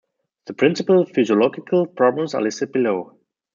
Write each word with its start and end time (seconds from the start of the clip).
The 0.47 0.55
principal 0.55 1.05
physiological 1.05 1.85
problems 1.85 2.33
are 2.33 2.41
listed 2.41 2.71
below. 2.71 3.19